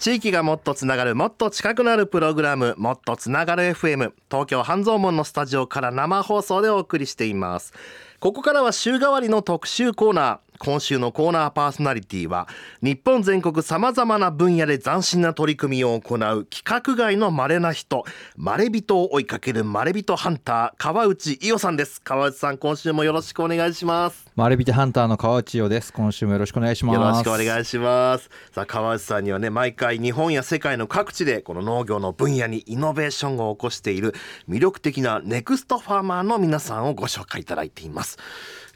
[0.00, 7.74] 地域がもっとつながるもっと近くなるプログラムもっとつながる FM 東京半蔵門のスタジオから生放送でお送りしています。
[8.18, 10.49] ここからは週替わりの特集コーナー。
[10.62, 12.46] 今週のコーナーパーソナリティは
[12.82, 18.04] 日本全国さまざまな分野で斬新な取り組みを行う規格外の稀な人
[18.36, 21.76] まれびとを追いかけるまれびとハンター川内伊代さん。
[21.76, 24.26] です川内さん今週もよろしくお願いします。
[24.36, 25.94] まれびとハンターの川内伊代です。
[25.94, 26.94] 今週もよろしくお願いします。
[26.94, 28.28] よろしくお願いします。
[28.52, 34.14] さあ川内さんにはね毎回日本や世界の各地でこの農業の分野にイノベーションを起こしている
[34.46, 38.18] 魅力的なネクストファーマーの皆さんをご紹介いただいています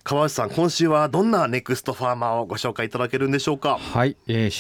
[0.05, 3.79] 川内さん今週はどんなネクストファーマーをご紹介いただけるんでしょうか？
[3.79, 4.51] はい、えー、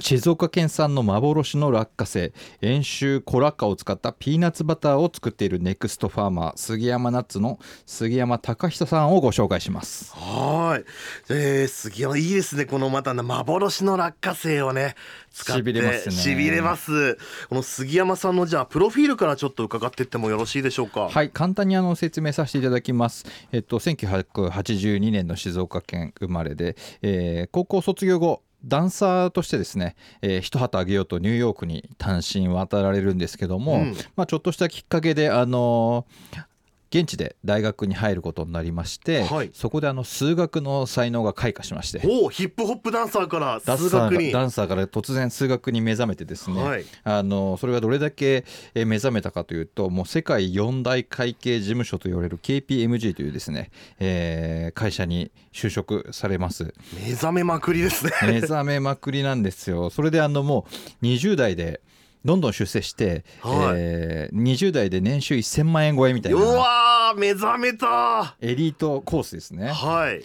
[0.00, 2.32] 静岡県産の幻の落花生。
[2.60, 10.12] 遠州小落花を使ったピーナッツバターを作っているネクストファーマー杉山ナッツの杉山隆久さんをご紹介します。
[10.16, 10.84] はい、
[11.32, 14.96] えー、杉山いいですねこのまた幻の落花生をね
[15.32, 16.14] 使ってしびれますね。
[16.14, 17.16] しびれます。
[17.48, 21.08] この杉山さんのじゃあプロフィールからちょっと伺っていってもよろしいでしょうか？
[21.08, 23.26] はい簡単にあの説明させていただきます。
[23.52, 36.44] えっと1982年の静岡県生まれで、えー、高校卒業後ダンサーとしてですね、えー、一旗あげようとニューヨークに単身渡られるんですけども、うん、まあ、ちょっとしたきっかけで、あのー、
[36.90, 42.00] 現地で大学に入ることになりまして、はい、そこであの数学の才能が開花しまして。
[42.04, 44.32] おヒップホップダンサーから数学に。
[44.32, 48.44] ダンサーから突然数学に目覚めてですね、はい、あのそれがどれだけ
[48.74, 56.72] 目覚めたかというともう世界四大会計事務所と言われる KPMG というですね、えー、会社に就職されます。
[57.04, 58.12] 目覚めまくりですね。
[58.22, 59.90] 目覚めまくりなんですよ。
[59.90, 60.66] それであのも
[61.02, 61.82] う20代で
[62.28, 68.36] どんどん出世して、はい、えー、20代で年収1000万円超えみたいなうわ目覚めた。
[68.42, 69.68] エリートコースですね。
[69.68, 70.22] はい。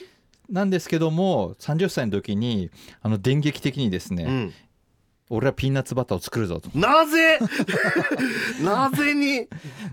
[0.50, 2.70] なんですけども30歳の時に
[3.02, 4.54] あの電撃的にですね、うん、
[5.30, 6.70] 俺はピーナッツバターを作るぞと。
[6.78, 7.40] なぜ？
[8.62, 9.48] なぜに？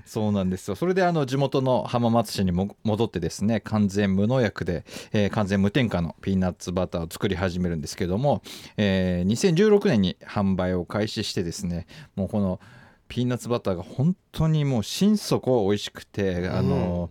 [0.04, 0.74] そうなんですよ。
[0.74, 8.42] それであの地元の浜松市にも戻ってですね完全無農薬で、えー、完全無添加のピーナッツバターを作り始めるんですけども、
[8.76, 11.86] えー、2016年に販売を開始してですね
[12.16, 12.60] もうこの
[13.08, 17.10] ピーナッツバターが本当にもう心底美味しくて、あの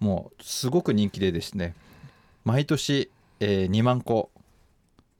[0.00, 1.76] もうすごく人気でですね
[2.44, 4.31] 毎年、えー、2万個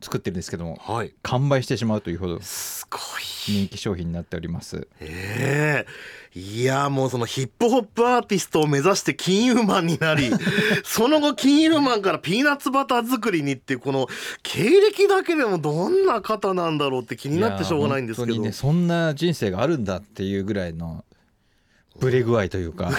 [0.02, 3.00] 作ってるんですけども、はい、完売してしまうというほどすごい。
[3.44, 4.86] 人気商品になっております。
[5.00, 5.84] え
[6.34, 6.38] え。
[6.38, 10.30] ー、いやもうそのヒップホップアーティストを目指して金融マンになり
[10.84, 14.06] その後金融マンからピーナッツバター作りにってこの
[14.42, 21.04] 経歴だけでもどんな方なんだろうって気になってしょうがないんですけど、ね、そんな人生があるんだっていうぐらいの
[21.98, 22.90] ブレ具合というか。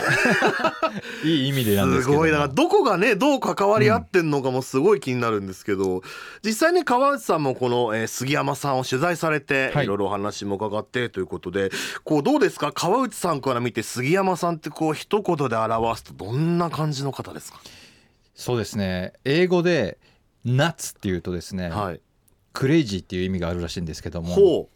[1.24, 2.32] いい意味でなんですけどすごい。
[2.32, 6.02] などこがねどう関わり合ってんのかもすごい気になるんですけど、うん、
[6.44, 11.72] 実際ね川内さんもこの、えー、杉山さんを取材されて、はい、いろいろお話も伺ってということで
[12.04, 12.72] こうどうですか？
[12.72, 17.60] 川内さんから見て杉山さんってこう一言で表すとどんな感じの方ですか？
[18.36, 19.14] そうですね。
[19.26, 19.98] 英語で
[20.46, 22.02] 「ナッツ」っていうとですね、はい、
[22.54, 24.70] クレイジーっていう意味があるらしいんですけども。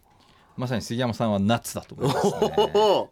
[0.56, 3.08] まさに杉山さんはナッツだと思いますね。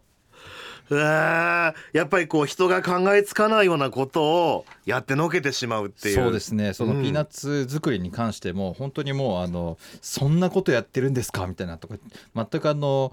[0.89, 6.15] やっぱりこう人が考えつかないようなことをやってのけてしまうっていう。
[6.15, 6.73] そうですね。
[6.73, 11.45] そのピーナッツ作りに関しても、本当にもうあのそんなことやってるんですか？
[11.47, 11.95] みたいなとか
[12.35, 13.11] 全くあの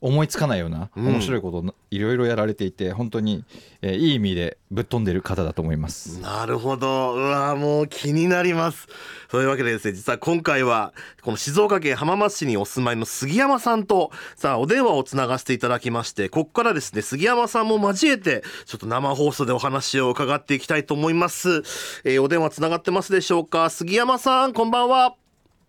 [0.00, 3.44] 思いつかないような面白いことをいろいろやられていて、うん、本当に、
[3.82, 6.20] えー、いい意味でぶっ飛んでる方だと思います。
[6.20, 7.14] なるほど。
[7.14, 8.88] うわもう気になります。
[9.30, 21.62] そういうわけでですね実は今回はこの静岡県浜松市にお住まいの杉山さんとさあお電話をつながせていただきましてここからですね杉山さんも交えてちょっと生放送でお話を伺っていきたいと思います、
[22.04, 23.70] えー、お電話つながってますでしょうか？
[23.70, 25.14] 杉山さんこんばんは。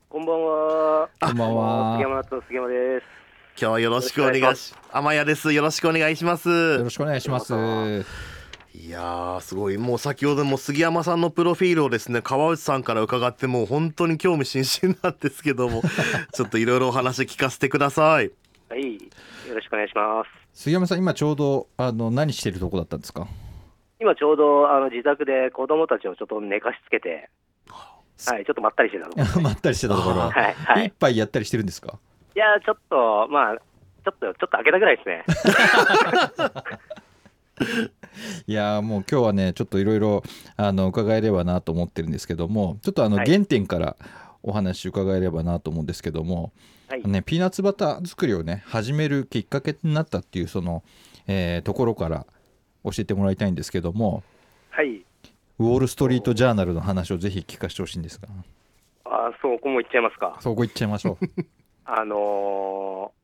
[0.10, 1.10] こんばんは。
[1.22, 1.94] こんばんは。
[1.98, 3.21] 杉山と杉山です
[3.60, 7.54] 今日はよろしくお願いし天谷ですよろしくお願いしますよろしくお願いします
[8.74, 15.82] いやすごいもう先ほども杉山さんのプロフィールをですね川内さんから伺ってもう本当に興味津々なんですけども
[16.34, 18.32] ちょっといろいろお話聞かせてください
[18.70, 19.00] はいよ
[19.56, 20.30] ろしくお願いします
[20.64, 23.28] 杉山さん今ちょうどあの何してるとこだったんですか？
[24.00, 27.30] 今ちょうどあの自宅で子供たちをちょっと寝かしつけて
[28.28, 29.42] はい、ちょっとまったりしてたところ。
[29.42, 30.16] まったりしてたところ。
[30.18, 30.86] はい、はい。
[30.86, 31.98] 一杯やったりしてるんですか？
[32.36, 35.26] いや、ちょっと、まあ、ちょっと、ちょっと開けたぐらいですね。
[38.48, 40.24] いやもう今日はねちょっといろいろ
[40.58, 43.96] 伺えればなと思ってるんですけどもちょっとあの原点から
[44.44, 46.52] お話伺えればなと思うんですけども、
[46.90, 50.84] はい、ね、ピーナッツバター作りをね始めるきっかけになったっていうその、
[51.28, 52.26] えー、ところから
[52.84, 54.24] 教えてもらいたいんですけども、
[54.72, 55.06] はい、
[55.60, 58.28] ウォール・ストリート・ジャーナルの話をぜひ聞かせてほしいんですが。
[59.06, 60.38] あそこも言っちゃいますか。
[60.40, 61.46] そこ言っちゃいましょう
[61.86, 63.22] あのー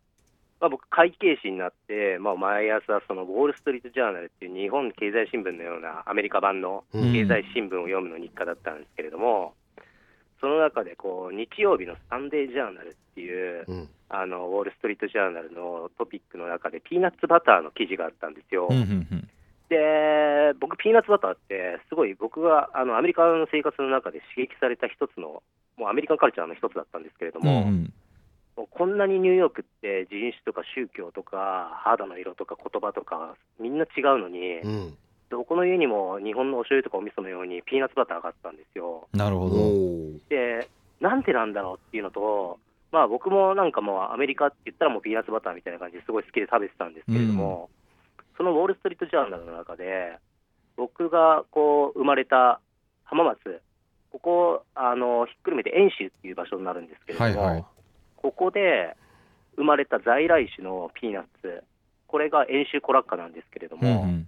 [0.59, 7.13] まあ、僕、会計士になって、まあ、毎朝、そのウォール・ストリート・ジャーナルっていう日本経済新聞のようなアメリカ版のうん。
[7.13, 9.53] 経済新聞を読むの日課だったんですけれども、
[10.39, 13.89] その中でこう日曜日のサンデー・ジャーナルっていう、うん。
[14.09, 18.67] あのウォール・ストリート・ジャーナルのトピックの中で、ピーナッツバターの記事があったんですよ。
[18.69, 19.29] うんうんうん。
[19.69, 25.43] で、僕、ピーナッツバターって、すごい僕があのアメリカの生活の中で刺激された一つの、
[25.75, 27.81] もうアメリカンカルチャーの一つだったんですけれども、うんうん。
[27.81, 27.91] もう
[28.65, 34.97] こんなにニューヨークって人種とか宗教とか肌の色とか言葉とかみんな違うのに、うん
[35.29, 39.07] どこの家にも日本のお醤油とかお味噌のようにピーナッツバターがあったんですよ。
[39.13, 39.55] おなるほど。
[39.57, 40.69] ーで、
[41.01, 42.59] なんでなんだろうっていうのと、
[42.91, 47.69] まあ僕もなんかもうアメリカって言ったらもうピーナッツバターみたいな感じですごい好きで食べてたんですけれども、
[48.37, 50.17] そのウォール・ストリート・ジャーナルの中で、
[50.77, 52.61] 僕がこう生まれた
[53.03, 53.61] 浜松、
[54.11, 57.65] ここあのひっくるめて遠州っていう場所になるんですけれども、はいはい
[58.27, 58.97] ここで
[59.55, 61.63] 生まれた在来種のピーナッツ、
[62.07, 64.27] これが遠州コラッカなんですけれどうんも、うん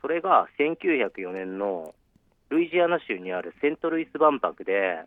[0.00, 1.92] それが1904年の
[2.50, 5.00] ルイジアナ州にあるセントルイス万博で、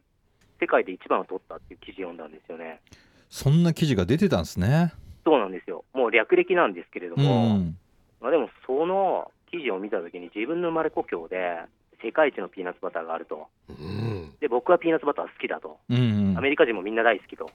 [0.59, 2.81] 世界で一番を取ったっていう記事読んだんですよね。
[3.29, 4.91] そんな記事が出てたんですね。
[5.23, 5.85] そうなんですよ。
[5.93, 7.77] もう略歴なんですけれどうんも、うん
[8.19, 11.61] まあ、でもその記事を見たときに自分の生まれ故郷で
[12.03, 13.47] 世界一のピーナッツバターがあると。
[13.69, 15.77] うんで、僕はピーナッツバター好きだと。
[15.89, 17.49] うんうんアメリカ人もみんな大好きと。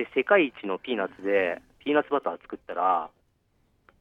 [0.00, 3.10] で、世界一のピーナッツでピーナッツバター作ったら、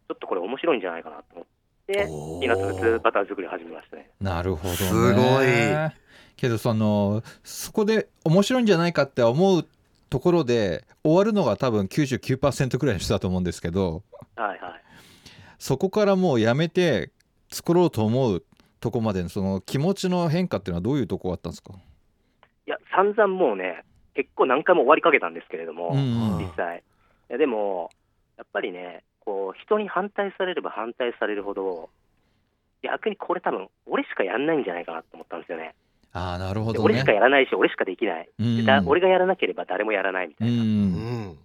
[0.07, 1.46] ちょっとこれ面白いんじゃないかなと思っ
[1.88, 4.10] て、ピーナッツバター作り始めましたね。
[4.22, 4.75] なるほどね。
[4.78, 9.68] すごいけどそのそこで面白いんじゃないかって思う
[10.10, 14.04] ところで終わるのが多分99%くらいの人だと思うんですけど
[14.38, 14.60] はいはい。
[15.57, 17.12] そこからもうやめて
[17.51, 18.44] 作ろうと思う
[18.80, 23.84] とこまでのその気持ちの変化っていうのはどういうとこあったんですかいや、散々もうね、
[24.19, 26.80] 結構何回も終わりかけたんですけれども、うんうん実際。
[26.80, 26.81] い
[27.31, 27.89] やでも、
[28.38, 31.89] やっぱりね、こう、人に反対されれば反対されるほど、
[32.83, 35.74] 逆にこれ多分、俺しかやんないんじゃないかなと思ったんですよね。
[36.12, 37.13] ああなるほどねで俺しか。
[37.13, 38.30] やらないし、俺しかできない。
[38.39, 40.63] うんでだ俺がやらなければ誰もやらないみたういな。
[40.63, 41.38] うんん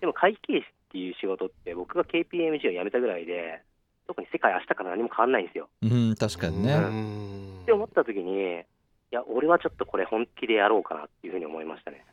[0.00, 3.60] でも会計士っていう仕事って、僕が KPMG を辞めたぐらいで、
[4.06, 5.68] 特に世界明日から何も変わんないんですよ。
[5.82, 6.74] うん確かにね。
[6.74, 8.60] うんって思った時に、
[9.12, 12.04] いや、俺はちょっとこれ本気でやろうかなっていうふうに思いましたね。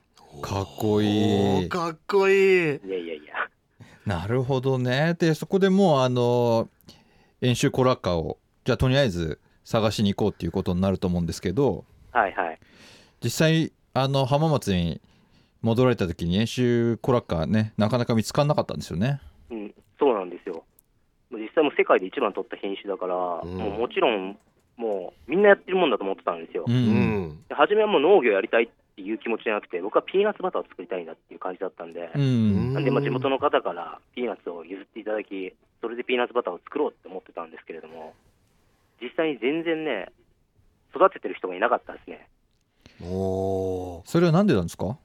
[0.41, 3.50] かっこいいかっこいいいやいやいや。
[4.06, 5.15] なるほどね。
[5.19, 6.69] でそこでもうあの
[7.41, 12.59] 演習コラッカーをじゃあとりあえず探しに行こうっていうことになると思うんですけどはいはい。
[13.24, 15.01] 実際あの浜松に
[15.62, 19.21] 戻られた時に演習コラッカーねなかなか見つからなかったんですよね。
[19.50, 20.63] うん、そうなんですよ。
[21.31, 24.38] 実際もう世界で一番取った品種だから、うんもうもちろん、
[24.77, 26.65] もうみんなやってるもんだと思ってたんですよ。
[26.68, 38.15] ううん初めはもう農業やりたいっていう気持ちじゃなくて、僕はピーナッツバターを作りたいんだっていう感じだったんで、うんなんでまあ地元の方からピーナッツを譲っていただき、それでピーナッツバターを作ろうって思ってたんですけれども、
[38.99, 40.09] 実際に全然ね、
[40.95, 42.27] 育ててる人がいなかったですね。
[43.03, 44.85] おーそれはなんでなんですか？
[44.85, 44.97] やっ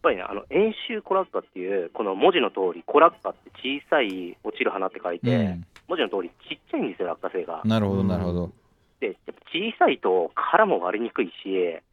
[0.00, 7.60] ぱりね、あの円周コラッカっていう、この文字の通り、コラッカって小さい落ちる花って書いて、うん文字の通りちっちゃいんですよ、落花生が。
[7.64, 8.52] なるほどなるほど。
[9.00, 11.32] で、やっぱ小さいと殻も割れにくいし、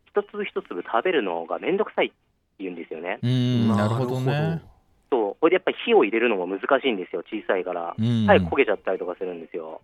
[0.09, 2.15] 一粒一粒食べるのがめんどくさいって
[2.59, 3.19] 言うんですよね。
[3.21, 4.61] うんなるほどね。
[5.11, 7.95] そう、これでやっぱり火を入れるのも難しいんですよ、小さいから。
[7.97, 9.81] うん早く焦げちゃったりとかするんですよ。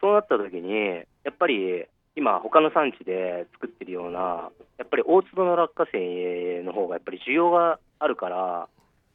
[0.00, 8.68] そうなった時に、やっぱり今、他の産地で作ってるような、やっぱり大粒の落花生の方がやっぱり需要があるから、やっ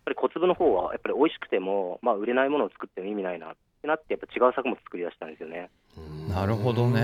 [0.06, 5.70] ぱり小粒の方はやっぱり美味しくても、まあ、売れないものを作っても意味ないなってなって、やっぱ違う作物作り出したんですよね。
[6.28, 7.02] なるほどね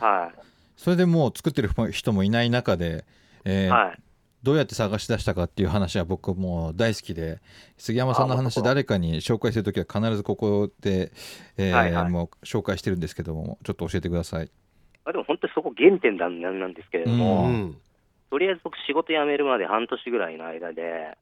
[0.00, 0.32] は
[0.78, 3.04] それでもう作ってる人もいない中で、
[3.44, 3.68] えい。
[3.68, 4.00] ーはい。
[4.44, 7.40] どうやって探し出したかっていう話は僕もう大好きで
[7.76, 11.10] 杉山さんのあ話誰かに紹介するときは必ずここで、
[11.56, 14.50] えーはいはいもう紹介してるんですけどもちょっと教えてください。
[15.04, 17.78] あでも本当にそこ原点なんなんですけれども、うん
[18.30, 21.16] とりあえず僕、仕事辞めるまで半年ぐらいの間で、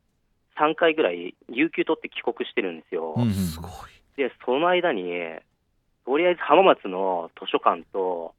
[0.59, 3.15] 3回ぐらい有給取って帰国してるんですよ。
[3.17, 3.71] うんうんすごい
[4.17, 5.05] で、その間に、
[6.07, 8.35] とりあえず浜松の図書館と、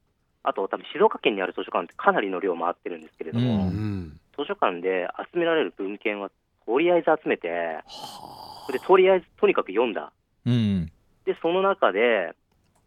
[0.47, 6.31] あと多分静岡県にある図書館ってかなりの量回ってるんですけれども、ううん図書館で集められる文献は
[6.65, 7.83] とりあえず集めて、は
[8.65, 10.11] それでとりあえずとにかく読んだ。
[10.45, 10.91] うん
[11.25, 12.33] で、その中で、やっ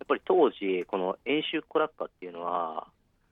[0.08, 2.86] ぱり当時、この演習コラッカっていうのは、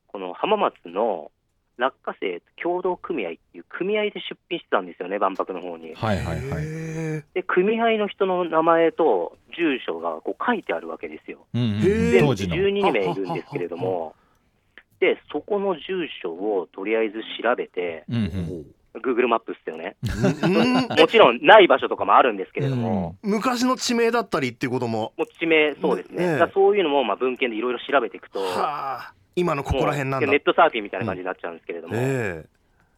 [0.08, 1.30] この浜松の
[1.78, 5.94] 落花生協同組合っていう組合で出品してたんですよね、万博の方に。
[5.94, 6.64] はいはいはい。
[6.64, 11.47] へで、組合の人の名前と住所がこう書いてあるわけですよ。
[11.54, 12.56] うんうんへー全部当時の。
[12.56, 14.14] 12名いるんですけれども、
[15.00, 18.23] で、そこの住所をとりあえず調べて、うんうん。
[18.25, 18.64] ー
[19.00, 19.97] Google マップっすよね。
[20.02, 20.99] うん。
[20.99, 25.12] もちろんない場所とかもあるんですけれども、昔の地名だったりっていうことも。
[25.17, 32.45] もう地名、そうですね、ねそういうのもまあ文献でいろいろ調べていくと、はあ今のここら辺なんネットサーフィンみたいな感じになっちゃうんですけれども、え。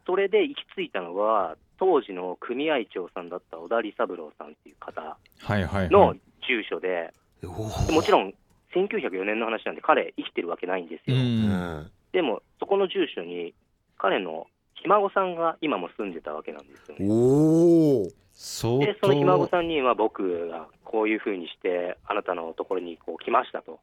[0.06, 5.16] それで行き着いたのが、当時の組合長さんだった小田利三郎さんっていう方は
[5.58, 8.34] いはいはのい住所で、えおおもちろん
[8.74, 11.18] 1904年の話なんで、彼、生きてるわけないんですうよ。
[11.18, 13.54] んでも、そこの住所に、
[13.98, 17.06] 彼のひ孫さんが今も住んでたわけなんですよね。
[17.08, 23.80] おお相で、そのひ孫当さんには僕がこういうふうにして、あなたのところにこう来ましたと。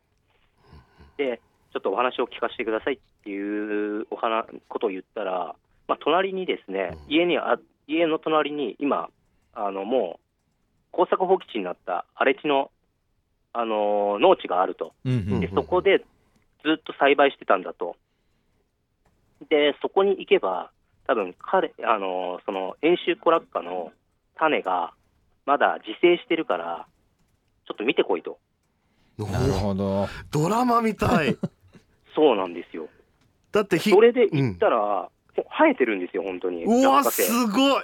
[1.17, 1.39] で、
[1.73, 5.55] ちょっとお話を聞かせてくださいっていうお話ことを言ったら、
[5.87, 9.09] まあ、隣にですね、家にあ家の隣に今、
[9.53, 10.27] あのもう
[10.91, 12.71] 耕作放棄地になった荒れ地の、
[13.59, 14.93] あの農地があると。
[15.03, 15.99] うんうんで、そこで
[16.63, 17.95] ずっと栽培してたんだと。
[19.49, 20.69] で、そこに行けば、
[21.07, 23.91] 多分彼、あの、その、遠州コラッカの
[24.37, 24.93] 種が、
[25.45, 26.85] まだ自生してるから、
[27.67, 28.37] ちょっと見てこいと。
[29.17, 31.35] なるほどドラマみたい
[32.13, 32.87] そうなんですよ。
[33.51, 36.63] だってひそれで行ったら、生えてるんですよ、本当に。
[36.65, 37.83] うわすごい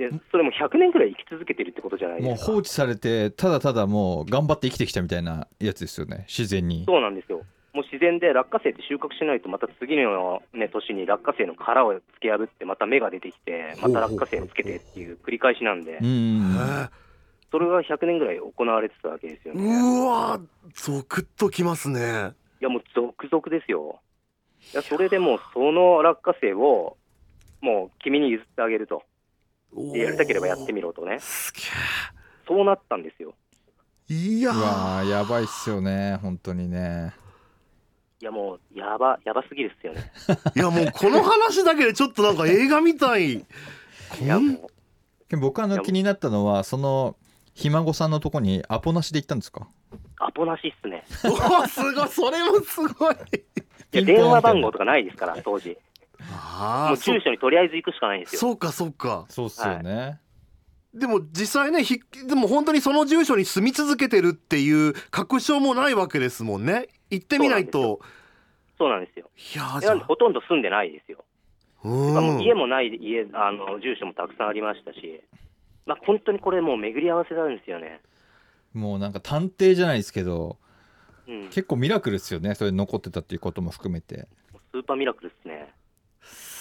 [0.00, 2.52] で、それも100年くらい生き続けてるってことじゃないもうですか。
[2.52, 7.42] 放置されてただただもう頑張って生きてきたみたいなやつですよね自然にそうなんですよ。
[7.74, 16.88] もう自然で落花生って収穫しないと、また次の、ね、年に落花生の殻を突き破って、また芽が出てきて、また落花生をつけてっていう繰り返しなんでう、んへ
[17.52, 19.80] それが100年ぐらい行われてたわけですよえね。
[19.80, 20.40] うわ
[20.74, 24.00] ゾクッときますねいや、もう続々ですよ。
[24.72, 26.96] いや、それでもう、その落花生を、
[27.60, 29.02] もう君に譲ってあげると。
[29.74, 31.18] おでやりたければやってみろとね。
[31.20, 31.60] すげ
[32.46, 33.34] そうなったんですよ。
[34.10, 37.14] えいやーやばいっすよね本当にね
[38.20, 40.12] いや、もう、やば、やばすぎるっすよね。
[40.54, 43.44] いやもうこの話だけでちょっとなんか映画みたいい
[44.26, 44.68] や、も
[45.32, 47.16] う、僕あの気になったのはその
[47.54, 49.68] ひ孫さんのとこにアポなしで行ったんですか？
[50.18, 51.04] アポなしっすね。
[51.24, 53.14] うわすごいそれもすごい
[53.92, 55.78] いや、電話番号とかないですから、当時。
[56.32, 58.40] ああもう住所にとりあえず行くしかないんですよ。
[58.40, 59.26] そうかそうか。
[59.28, 60.20] そうっすよね、
[60.94, 66.88] でも実際ねひでも本当にその住所に住み続けてるっていう確証もないわけですもんね。
[67.10, 68.00] 行ってみないと。
[68.78, 69.30] そうなんですよ。
[69.54, 71.24] いやほとんど住んでないですよ。
[71.82, 75.22] もうん家もない家あの住所もたくさんありましたし、
[75.86, 78.00] まあ、本当にこれもう巡り合わせなんですよね。
[78.74, 80.58] もうなんか探偵じゃないですけど
[81.30, 82.54] うん、結構ミラクルですよね。
[82.56, 84.26] それ残ってたっていうことも含めて。
[84.72, 85.72] スーパーミラクルですね。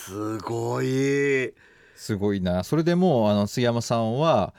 [0.06, 1.54] すごい。
[1.96, 2.64] すごいな。
[2.64, 4.54] それでもうあの杉山さんは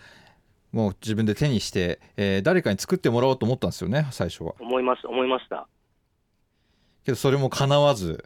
[0.72, 4.54] もう自分で手にして、えー誰かに作ってもらおうと思ったんですよね最初は。
[4.60, 5.66] 思いました、思いました。
[7.04, 8.24] けどそれも叶わず。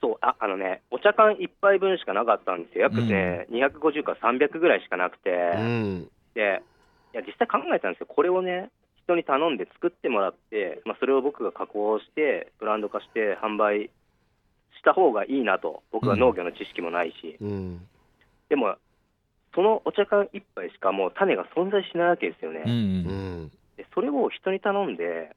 [0.00, 2.84] そう、ああのね、お茶缶一杯分しかなかったんですよ。
[2.84, 6.08] 約ね、250から300ぐらいしかなくて、うん。
[6.34, 6.62] で、
[7.12, 8.06] いや、実際考えたんですよ。
[8.06, 8.70] これをね、
[9.04, 13.90] 人に頼んで作ってもらって、まあ、それを僕が加工して、ブランド化して販売
[14.78, 15.82] した方がいいなと。
[15.92, 17.36] 僕は農業の知識もないし。
[17.40, 17.86] うん
[18.48, 18.74] でも、
[19.54, 22.62] そのお茶缶一杯しかもう種が存在しないわけですよね。
[22.66, 25.34] うん、うんでそれを人に頼んで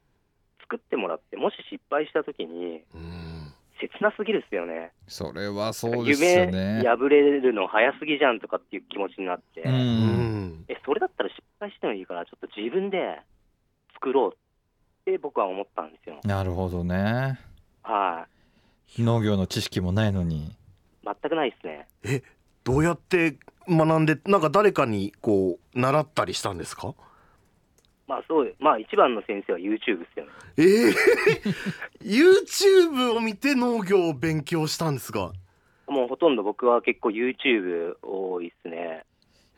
[0.61, 3.33] 作ってもらって、もし失敗したときに、うん
[3.79, 4.91] 切なすぎるっすよね。
[5.07, 13.19] それはそうですよ夢ね破れるの早すぎじゃんとかっていう気持ちになって、ううんんえそれだったら失敗してもいいから、ちょっと自分で
[13.95, 16.19] 作ろうって僕は思ったんですよ。
[16.23, 17.39] なるほどね
[17.81, 18.25] は
[18.99, 20.51] 農業の知識もないのにい、
[21.05, 21.87] 全くないですね。
[22.03, 22.21] え
[22.63, 23.37] どうやって
[23.67, 26.93] 学んでなんか誰かにこう習ったりしたんですか？
[28.07, 30.31] まあそう、まあ一番の先生は YouTube ですよね。
[30.57, 31.53] えー、
[32.03, 35.31] YouTube を見て農業を勉強したんですか？
[35.87, 39.03] もうほとんど僕は結構 YouTube 多いですね。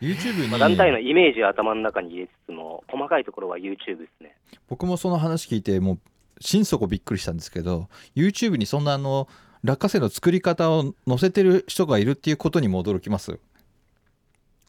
[0.02, 4.36] YouTube にまあ、団体のイメージを頭の中に入れつつも、細かいところは YouTube ですね。
[4.68, 6.00] 僕もその話聞いてもう
[6.40, 9.28] 心底びっくりしたんですけど YouTube にそんなあの
[9.64, 13.40] 落花生の作り方を載せてる人がいるっていうことにも驚きます。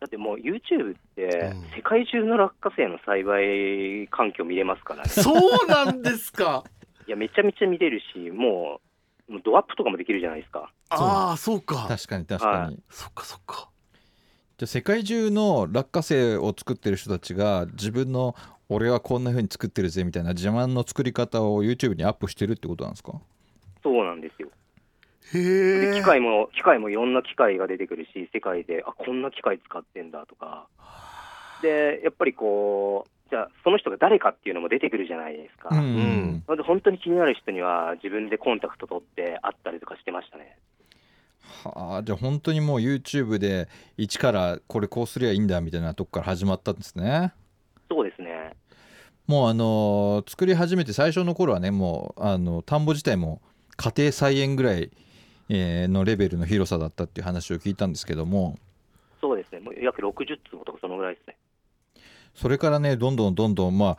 [0.00, 1.62] だってもう YouTube ってうん。
[1.74, 5.08] 世界中の落花生の栽培環境見れますからね。
[5.08, 6.64] そうなんですか。
[7.06, 8.80] いや、めちゃめちゃ見れるし、も
[9.28, 10.70] う、もうドアップとかもできるじゃないですか。
[10.90, 11.86] ああそうか。
[11.88, 12.78] 確かに確かに、はい。
[12.90, 13.70] そっかそっか。
[14.58, 18.34] じゃあ世界中の落花生を作ってる人たちが自分の
[18.68, 23.20] 俺はこんな風に作ってるぜみたいな自慢の作り方を YouTube にアップしてるってことなんですか？
[23.82, 24.48] そうなんですよ。
[25.34, 30.68] へ機械も、機械もいろんな機械が出てくるし、世界で、あ、こんな機械使ってんだとか。
[31.62, 35.68] で、やっぱりこう、じゃあ、その人が誰かっていうのも出てくるじゃないですか。
[35.72, 40.58] うん、んなので、本当に気になる人には自分でコンタクト取って会ったりとかしてましたね。
[41.64, 47.32] はあじゃあ本当にもう YouTube で一からこれこうすりゃいいんだみたいなとこから始まったんですね
[47.88, 48.35] そうですね。
[49.26, 53.40] もうあのー作り始めて最初の頃はねもうあの田んぼ自体も
[53.76, 54.90] 家庭菜園ぐらい、
[55.48, 58.56] えーのレベルの広さだったっていう話を聞いたんですけども
[59.20, 59.60] そうですね。
[59.60, 61.36] もう約60坪とかそのぐらいですね。
[62.34, 63.98] それからねどんどんどんどんまあ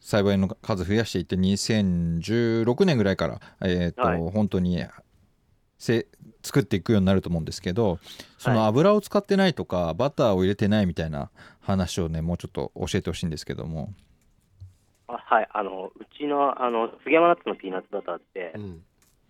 [0.00, 4.84] 栽培の数増やしていって2016年ぐらいから、えーとはい本当に
[5.78, 6.06] せ
[6.42, 7.98] 作っていくようになると思うんですけど
[8.38, 11.30] そのはい油を使ってないとかバターを入れてないみたいな
[11.60, 13.92] 話をねもうちょっと教えてほしいんですけども
[15.08, 15.48] あはい。
[15.52, 18.82] あの、うちの、あの、杉山ナッツのピーナッツバターって、うん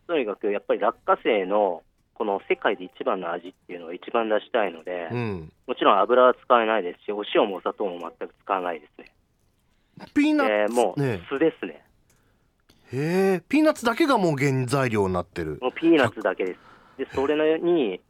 [0.07, 1.83] とにかくやっぱり落花生の、
[2.15, 9.11] この世界で一番の味っていうのを一番出したいので、うんもちろん油は使えないですし、お塩もお砂糖も全く使わないですね。
[10.15, 11.83] ピーナッツ、でもうね酢ですね。
[12.93, 16.59] へえピーナッツだけがもう原材料になってるもうピーナッツだけです。
[16.99, 18.01] で、それに、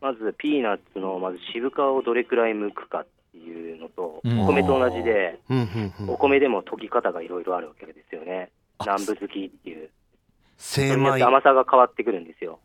[0.00, 5.40] まずピーナッツのまず渋皮をどれくらい剥くかっていうのと、うんお米と同じで、
[6.08, 8.50] お米でも溶き方がいろいろあるわけですよね。
[8.80, 9.90] 南部好きっていう。
[10.58, 12.60] そ精米て甘さが変わってくるんですよ。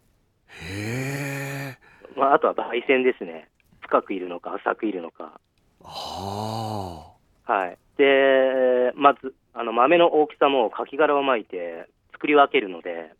[0.47, 1.77] へえ
[2.15, 3.49] まあ、あとは焙煎ですね。
[3.81, 5.39] 深くいるのか浅くいるのか。
[5.83, 7.13] あ
[7.45, 7.77] はい。
[7.97, 13.11] で、まず、あの豆の大きさも柿殻を巻いて作り分けるので、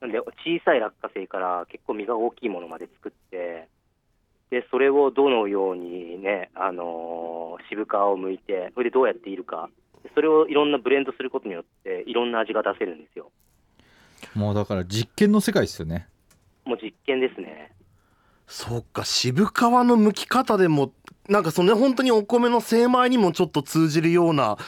[0.00, 3.68] なんで小さい落花生から結構実が大きいものまで作って、
[4.52, 9.70] で、それをどのようにね、あのー渋皮を剥いて、それでどうやっているか、
[10.14, 13.30] それをいろんなブレンドすることによって、いろんな味が出せるんですよ。
[14.34, 16.06] もうだから実験の世界ですよね
[16.64, 17.72] もう実験ですね。
[18.46, 20.92] そっか渋皮の剥き方でも
[21.30, 24.58] なんかそのね本当にお米の精米にもちょっと通じるような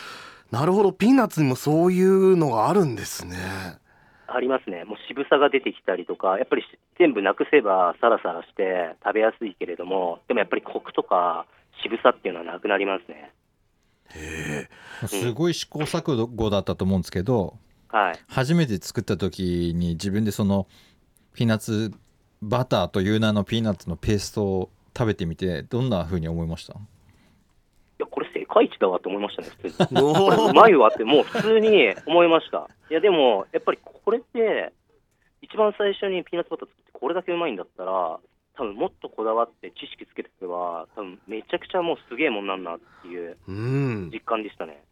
[0.51, 3.37] なるほどピーナッツにもそういうのがあるんですね
[4.27, 4.85] ありますね。
[4.85, 11.47] もう渋さが出てきたりとか、やっぱりし全部なくせばサラサラして食べやすいけれども、でもやっぱりコクとか
[11.83, 13.33] 渋さっていうのはなくなりますね。
[14.15, 14.69] へ
[15.03, 17.57] えすごい試行錯誤だったと思うんですけど
[17.89, 18.19] はい。
[18.29, 20.67] 初めて作った時に自分でその
[21.35, 21.93] ピーナッツ
[22.43, 26.75] バターという名のピーナッツのペーストを食べてみてどんな風に思いました？
[28.55, 30.01] いや、これ世界一だわって思いましたね、普通に。
[30.01, 32.69] これうまいわって、もう普通に思いました。
[32.91, 34.73] いや、でも、やっぱりこれって、
[35.43, 38.19] 一番最初にピーナッツバター作ってこれだけうまいんだったら、
[38.57, 43.37] 多分もっとこだわって知識つけてけば、多分めちゃくちゃもうすげえもんなんなっていう
[44.13, 44.83] 実感でしたね。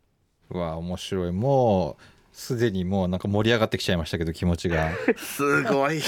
[0.50, 6.00] うわ面白いもうすでにもうなんか盛り上がってきちゃいましたけど気持ちがすごい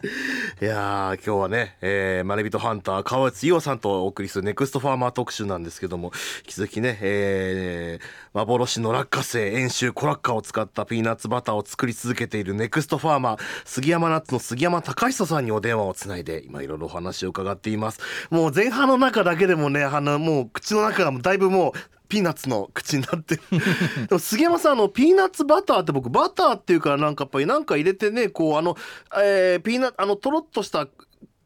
[0.00, 17.98] いやー今日はね、えー、まれびとハンター川内伊代さんとお送りするネクストファーマー特集なんですけども引き続きね、えー、幻の落花生遠州コラッカーを使ったピーナッツバターを作り続けているネクストファーマー杉山ナッツの杉山隆久さんにお電話をつないで今いろいろお話を伺っています。
[18.30, 23.42] もう前半の中だけでもねあのもう口の中がだいぶもうピーナッツの口になってる。
[24.08, 28.76] でも杉山さんあのピーナッツバターって僕バターっていうかなんかやっぱりなんか入れてねこうあの、
[29.22, 30.86] えーピーナあのとろっとした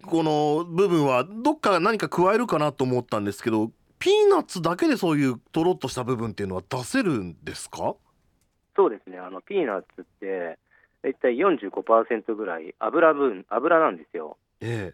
[0.04, 7.94] この部分はどっか何か加えるかなと思ったんですけどピーナッツだけでそういうとろっとした部分っていうのは出せるんですか？
[8.74, 10.58] そうですね、あのピーナッツって、
[11.02, 14.38] 大体45%ぐらい油分、油なんですよ。
[14.60, 14.92] え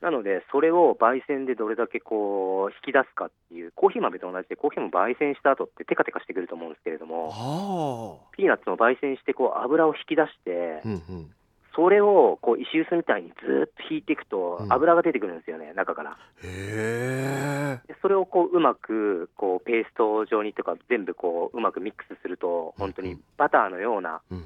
[0.00, 11.34] なので、それを焙煎でどれだけこう引き出すかっていう、コーヒー豆と同じで、コーヒーも焙煎した後ってテカテカしてくると思うんですけれどえも、あピーナッツも焙煎してこう油を引き出してあ、うんうん。
[11.74, 13.34] それをこう石臼みたいにず
[13.64, 14.72] っと引いていくとう、ん。
[14.72, 16.16] 油が出てくるんですよね、中から。
[16.44, 24.44] へそれをこううまくこうペースト状にとか、全部こううまくミックスすると、本当にバターのような、うんうん。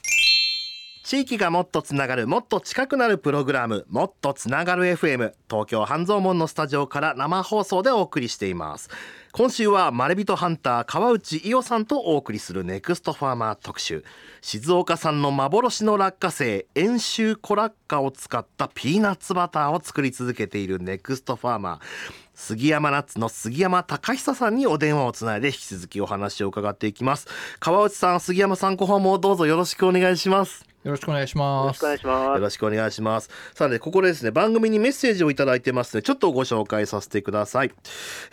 [1.04, 8.88] 地域がもっとつながるもっと近くなるプログラムもっとつながる FM 東京半蔵門のスタジオから生放送でお送りしています
[9.32, 14.04] 今週はまれびとハンター川内伊代さんとお送りするネクストファーマー特集。
[14.42, 21.80] 静岡産の幻の落花生遠州小落花を使ったピーナッツバターを作り続けているネクストファーマー。
[22.34, 27.26] 杉山ナッツの杉山隆久さんにお電話をつないで引き続きお話を伺っていきます。
[27.58, 30.71] 川内さん杉山さん後半もどうぞよろしくお願いします。
[30.84, 32.36] よろしくお願いしよろますしくお願いします。
[32.36, 33.30] よろしくお願いします。
[33.54, 37.72] さあね、ここでですね、番組にメッセージをいただいてますので、ちょっとご紹介させてください。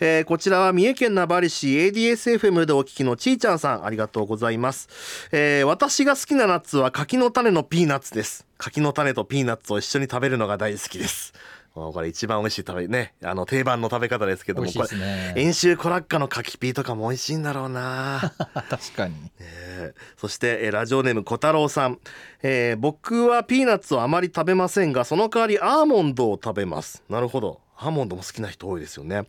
[0.00, 4.88] えーこちらは三重県名張市 ADSFM でお聞きのちーちゃんさん、ありがとうございます。
[5.30, 8.46] えー私が好きなナッツは柿の種のピーナッツです。
[8.58, 11.32] 柿の種とピーナッツを一緒に食べるのが大好きです。
[11.74, 18.32] これ一番美味しい食べね、あの定番の食べ方ですけども、美味しいこれ遠州コラッカの柿ピーとかも美味しいんだろうな。
[18.68, 19.14] 確かに。
[19.38, 19.94] え。
[19.96, 21.98] ーそして、えーラジオネーム小太郎さん、
[22.42, 27.02] えー僕はピーナッツをあまり食べませんがその代わりアーモンドを食べます。
[27.08, 27.60] なるほど。
[27.76, 29.24] アーモンドも好きな人多いですよね。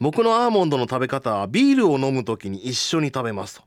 [0.00, 3.62] 僕のアーモンドの食べ方はビールを飲む時に一緒に食べますと。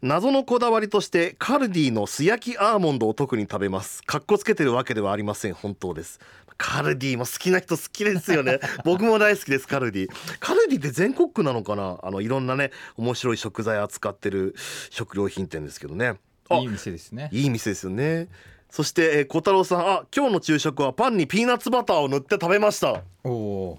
[0.00, 4.02] 謎のこだわりとしてカルディの素焼きアーモンドを特に食べます。
[4.04, 5.54] かっこつけてるわけではありません。
[5.54, 6.20] 本当です
[6.56, 8.60] カルディも好きな人好きですよね。
[8.84, 10.08] 僕も大好きですカルディ。
[10.40, 11.98] カルディって全国区なのかな？
[12.02, 14.54] あのいろんなね面白い食材扱ってる
[14.90, 16.18] 食料品店ですけどね。
[16.48, 17.28] あいい店ですね。
[17.32, 18.28] いい店ですよね。
[18.70, 19.80] そして、えー小太郎さん。
[19.80, 23.02] あ今日の昼食はパンにピーナッツバターを塗って食べました。
[23.24, 23.78] おお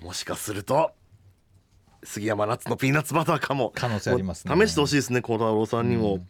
[0.00, 0.92] もしかすると
[2.02, 3.72] 杉山ナッツのピーナッツバターかも。
[3.74, 4.66] 可能性ありますね。
[4.66, 6.24] 試してほしいですね小太郎さんにも、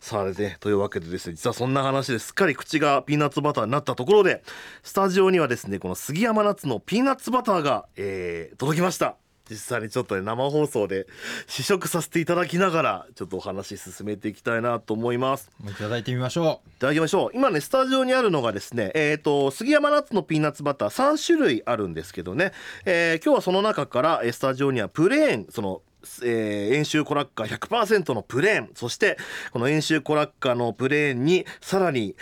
[0.00, 4.42] さあねというわけでですね実はそんな話ですっかり口がピーナッツバターになったところで
[4.82, 9.16] スタジオにはですねこの杉山ナッツのピーナッツバターが、えー届きました
[9.50, 11.08] 実際にちょっとね生放送で
[11.48, 15.50] 試食させていただきながらちょっとお話進めていきたいなと思います。
[15.68, 17.30] いただいてみましょいただきましょう。
[17.34, 22.52] 今ねスタジオにあるのがですねえっ、と杉山ナッツのピーナッツバター3種類あるんですけどね、
[22.84, 25.82] えー今日はその中からえースタジオにはプレーンその
[26.22, 29.18] えー、遠州コラッカー100%のプレーンそして
[29.52, 32.16] この遠州コラッカーのプレーンにさらに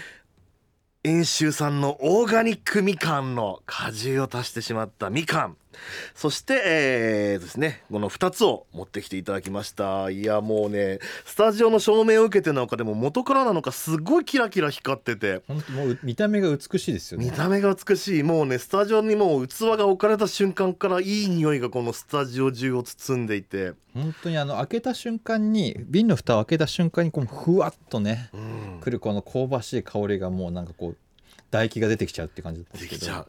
[1.05, 5.57] 遠州産のオーガニックみかんの果汁を足してしまったみかん
[6.15, 10.11] そして、えーですねこの2つを持ってきていただきました。
[10.11, 15.31] いやもうねスタジオの照明を受けてなのかでも元からなのかすごいキラキラ光ってて。
[15.35, 17.27] う本当もう見た目が美しいですよね。
[17.27, 18.23] 見た目が美しい。
[18.23, 30.97] もうねスタジオにもう器が置かれた瞬間からいい匂いがこのスタジオ中を包んでいて、本当にあの開けた瞬間に瓶の蓋を開けた瞬間にこのふわっとねうん、くるこの香ばしい香りがもうなんかこう
[31.51, 32.91] 唾液が出てきちゃうって感じですけど。
[32.91, 33.27] できちゃう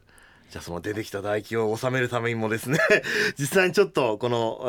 [0.50, 2.80] じゃあその出てきた唾液を収めるためにもですね
[3.38, 4.68] 実際にちょっとこの、え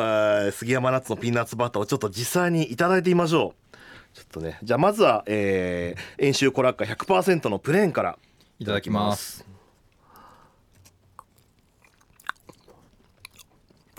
[0.48, 3.76] ー杉山ナッツのピーナッツバターをちょっと実際にいただいてみましょう。
[4.12, 8.18] ちょっとねじゃあまずは、えー、遠州コラッカ100%のプレーンから
[8.58, 9.46] いただきます。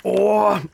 [0.04, 0.70] おー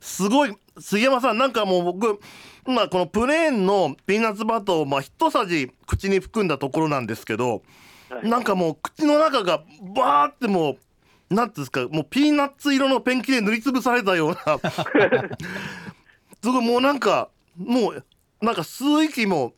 [0.00, 2.20] すごい杉山さんなんかもう僕
[2.66, 7.62] 今このプレーンのピーナッツバターをまあ一さじ口に含んだところなんですけど
[8.10, 8.28] はい。
[8.28, 9.62] なんかもう口の中が
[9.94, 10.76] バーっても
[11.30, 14.36] うなんていうんですかもうピーナッツ色のペンキで塗りつぶされたような。
[16.42, 18.04] すごいもうなんかもう
[18.40, 19.54] なんか吸う息も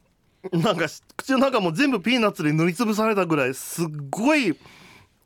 [0.53, 0.87] なんか
[1.17, 4.57] 口の中も全部ピーナッツで塗りつぶされたぐらいすっごい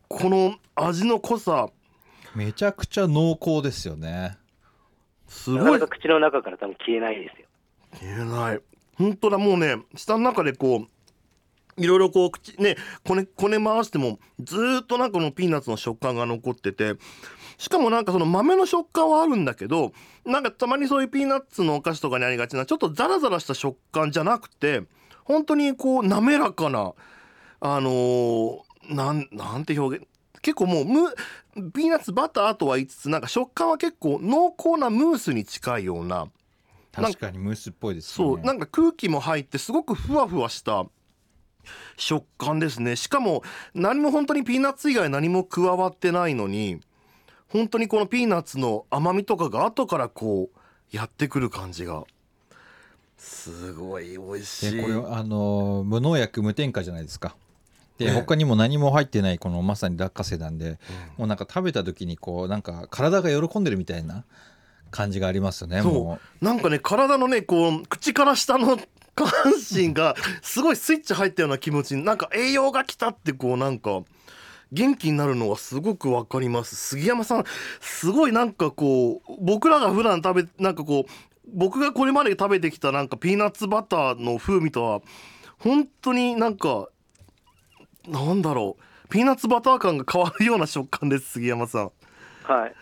[0.09, 1.69] この味の濃さ。
[2.35, 4.37] めちゃくちゃ濃厚ですよね。
[5.29, 5.59] すごい。
[5.59, 7.47] なかなか口の中から多分消えないですよ。
[7.93, 8.61] 消えない。
[8.97, 10.94] 本当だもうね舌の中でこう
[11.77, 16.95] いろいろこう口ねこねこね回してもずーっとなんかこのピーナッツの食感が残ってて
[17.59, 19.93] しかもなんかその豆の食感はあるんだけど
[20.25, 24.83] なんかたまにそういうピーナッツのお菓子とかにありがちなちょっとザラザラした食感じゃなくて
[25.25, 26.93] 本当にこう滑らかな
[27.61, 28.61] あのー
[28.91, 30.07] なんなんて表現
[30.43, 31.15] 結構もうム
[31.73, 36.27] ピーナッツバターとは言いつつなんか食感は結構濃厚なムースに近いような
[36.93, 38.35] 確かにムースっぽいですよね。
[38.37, 40.85] そうなんか空気も入ってすごくふわふわした
[41.96, 42.96] 食感ですね。
[42.96, 43.42] しかも
[43.74, 46.81] 何も本当にピーナッツ以外何も加わってないのに
[47.48, 52.05] 本当にこのピーナッツの甘みとかが後からこうやってくる感じが。
[53.16, 54.77] すごい美味しい。
[54.77, 57.37] でこれあの無農薬無添加じゃないですか。
[57.98, 60.79] で、ね他にも何も入ってないこのまさに落花生なんで、
[61.16, 64.24] もうなんか食べた時にこうなんか体が喜んでるみたいな
[64.95, 65.93] 感じがありますよねそう。
[65.93, 68.79] もなんかね体のねこう口から下の
[69.17, 74.03] 下半身が すごいスイッチ入ったような気持ちになんか栄養が来たってこうなんか
[74.73, 76.77] 元気になるのはすごくわかります。
[76.77, 77.45] 杉山さん
[77.81, 81.11] すごいなんかこう僕らが普段食べなんかこう
[81.53, 85.03] 僕がこれまで食べてきたなんかピーナッツバターの風味とは
[85.59, 86.89] 本当になんか
[88.07, 89.09] なんだろう。
[89.11, 91.91] ピーナッツバター感が変わるような食感です杉山さん。
[92.45, 92.75] はい。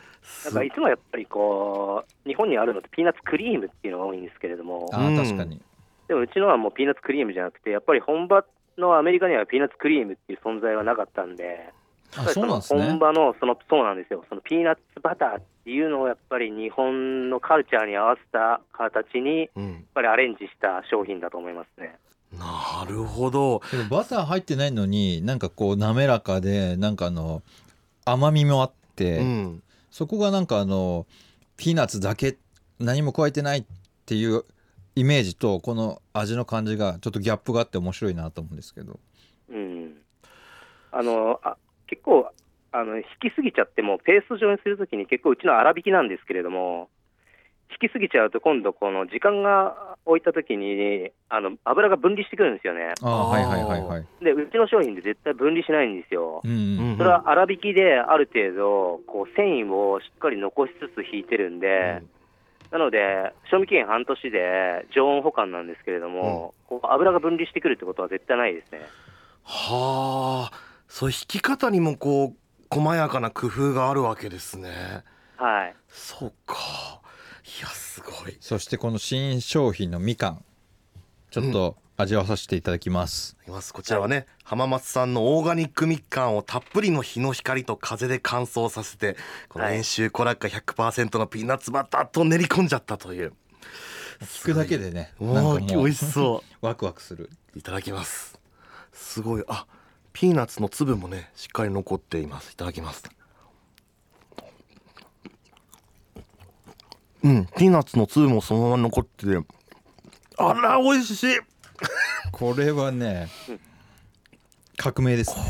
[0.44, 4.88] なんかいつもやっぱりこう、日本にあるのってピーナッツクリームっていうのが多いんですけれども。
[4.92, 5.60] う、あ確かに、
[6.08, 8.44] でもうちのはもうピーナッツクリームじゃなくて、やっぱり本場
[8.78, 11.72] のアメリカにはピーナッツクリームっていう存在はなかったんで、
[12.16, 21.96] あそうなんです本場のそのそうなんですよ、そのピーナッツバターっていうのをやっぱり日本のカルチャーに合わせた形に、やっうんぱりアレンジした商品だと思いますね。
[22.38, 23.60] なるほど。
[23.90, 27.42] バター入ってないのになんかこう滑らかでなんかあの
[28.06, 31.06] 甘みもあって、うんそこがなんかあの
[31.56, 32.38] ピーナッツだけ
[32.80, 33.64] 何も加えてないっ
[34.04, 34.44] ていう
[34.96, 38.98] イメージとこの味の感じがちょっとギャップがあって面白いなと思うんですけど。
[39.48, 39.94] うん、
[40.90, 42.32] あのあ結構
[42.72, 46.88] あの、引きすぎちゃっても、ペースト状にするときに結構うちの粗挽きなんですけれども、
[47.80, 52.92] 引きすぎちゃうと、今度、この時間が置いたときにあの、油が分離してくるんですよね。
[53.02, 56.40] ああはいはいはいはいで、うちの商品で絶対分離しないんですよ。
[56.44, 56.54] うんう
[56.94, 62.02] んそれは粗挽きである程度、こう繊維をしっかり残しつつ引いてるんで、
[62.70, 68.80] なので、賞味期限半年で常温保管なんですけれども、こう油が分離してくるってことは絶対ないですね。
[69.44, 70.56] はあ
[70.88, 72.36] そう引き方にもこう
[72.70, 74.70] 細やかな工夫があるわけですね
[75.36, 75.74] はい。
[75.88, 77.01] そうかい
[77.60, 78.32] やすごい。
[78.32, 80.44] いそしてこの新商品のみかん
[81.30, 83.72] ちょっと味わわさせていただきます、きます。
[83.72, 89.16] こちらはね浜松産のオーガニックみかんをたっぷりの日の光と風で乾燥させて
[89.48, 93.32] このはい遠州コラッカ100%のピーナッツバターと練り込んじゃったという。
[94.20, 97.30] 聞くだけでねもうー美味しそ ワクワクする。
[97.54, 98.38] ういただきます。
[98.92, 99.44] すごい。
[99.48, 99.66] あ
[100.12, 102.52] ピーナッツの粒もねしっかり残っています。
[102.52, 103.04] いただきます
[107.22, 107.46] うん。
[107.56, 109.38] ピーナッツの粒もそのまま残ってて。
[110.38, 111.36] あら美味しい。
[112.30, 113.28] これはね
[114.76, 115.42] 革命ですね。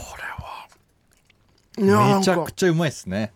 [1.79, 3.33] いやめちゃくちゃうまいですね。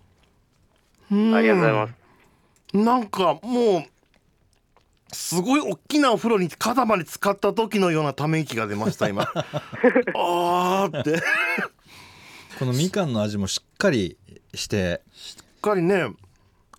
[1.10, 1.34] うん。
[1.34, 2.76] ありがとうございます。
[2.76, 3.84] なんかもう
[5.12, 9.22] すごい大きなお風呂に肩まで使った時のようなため息が出ました今。
[10.14, 11.18] あーって。
[11.18, 11.22] し
[12.58, 14.18] このみかんの味もしっかり
[14.54, 15.02] して。
[15.56, 16.10] っかりね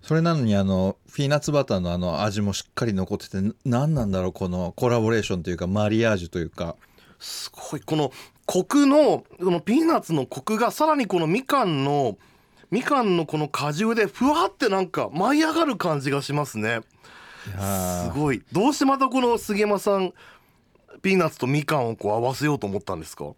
[0.08, 6.78] それなのにあのピーナッツバターのあの味もしっかり残っててな何なんだろうこのコラボレーションというかマリアージュというか。
[7.20, 7.82] すごい。
[7.82, 8.14] この
[8.46, 12.18] コクのこのピーナッツのコクがさらにこのみかんの
[12.72, 16.80] みかんのこの果汁でふわってなんか舞い上がる感じがしますね。
[17.44, 18.42] すごい。
[18.54, 20.14] どうしてまたこの杉山さん
[21.02, 23.34] ピーナッツとみかんをこう合わせようと思ったんですか？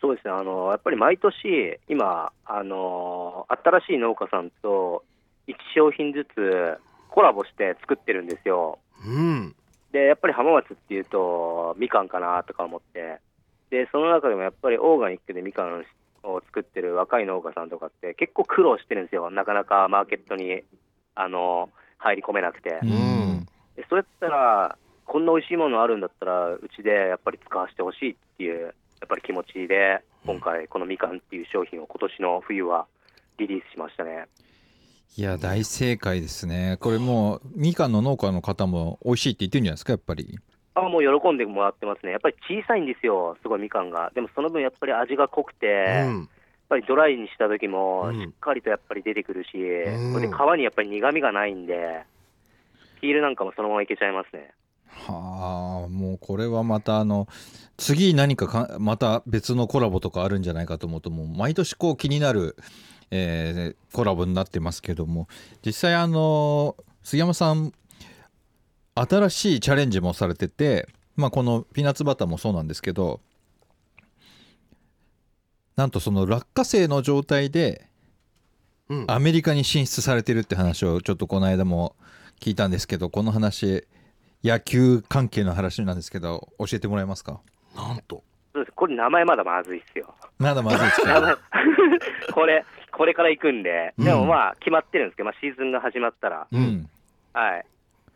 [0.00, 5.04] そうですね、あのやっぱり毎年、今、あの新しい農家さんと
[5.50, 8.78] 1商品ずつコラボして作ってるんですよ。
[9.04, 9.54] うん
[9.92, 13.18] で、やっぱり浜松っていうと、みかんかなとか思って、
[13.70, 15.84] で、その中でもやっぱりオーガニックでみかん
[16.22, 20.62] を作ってる若い農家さんとかって、結構苦労してるんですよ、なかなかマーケットに、
[21.16, 22.78] あの入り込めなくて。
[22.82, 28.68] うんでそうやったら、こんな美味しいものあるんだったら、うちでやっぱり使わせてほしいっていう、や
[29.06, 32.86] っぱり気持ちで、今回、このみかんっていう商品を今年の冬は
[33.38, 34.26] リリースしましたね。
[35.16, 40.38] いや大正解ですねこれもうみかんの農家の方も美味しいって言ってるんじゃないですかやっぱり
[40.74, 42.12] あもう喜んでもらってますね。
[42.12, 44.12] やっぱり小さいんですよ、すごいみかんが。
[44.14, 46.28] でもその分やっぱり味が濃くて、やっうん
[46.68, 52.04] ぱりドライにした時もうんしっかりとやっぱり出てくるし、んそれで皮にやっぱり苦みがないんで、
[53.00, 54.52] ピールなんかもそのままいけちゃいますね。
[54.86, 57.26] はあもうこれはまたあの
[57.76, 62.54] 次何かかまた別のコラボとかあるんじゃないかと思うともう毎年こう気になる、
[63.10, 65.26] えーコラボになってますけども
[65.66, 67.72] 実際あの杉山さん
[68.94, 73.20] 新しいチャレンジもされてて、まあ、このピーナッツバターもそうなんですけど
[75.76, 77.86] なんとその落花生の状態で
[78.88, 79.04] うん。
[79.08, 81.94] アメリカに進出されてるって話をちょっとこの間も
[82.40, 83.86] 聞いたんですけどこの話
[84.44, 87.40] 野球関係の話なんですけど教えてもらえますか？
[87.76, 88.22] なんと。
[88.74, 90.12] これ名前まだまずいっすよ。
[90.38, 91.38] まだまずいですか？
[92.34, 92.64] これ、
[93.00, 94.04] これから行くんで、うん。
[94.04, 96.86] でもまあ決まってるんですけど、まあ、シーズンが始まったら、うん。
[97.32, 97.64] はい。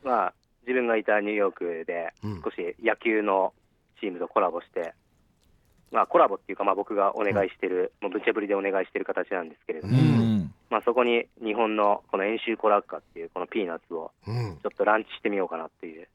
[0.04, 0.34] まあ、
[0.66, 2.42] 自分がいたニューヨークでうん。
[2.44, 3.54] 少し野球の
[3.98, 4.92] チームとコラボして、
[5.90, 10.54] まあコラボっていうか、まあ僕がお願いしてる、もう無茶ぶりでお願いしてる形なんですけれどうも、ん。
[10.68, 14.58] まあそこに日本のこの遠州コラッカっていうこのピーナッツをうん。
[14.62, 16.06] ちょっとランチしてみようかなっていう。